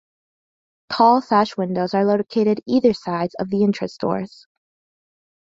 Tall 0.89 1.21
sash 1.21 1.55
windows 1.57 1.93
are 1.93 2.05
located 2.05 2.61
either 2.65 2.91
side 2.91 3.29
of 3.37 3.51
the 3.51 3.63
entrance 3.63 3.97
doors. 3.97 4.47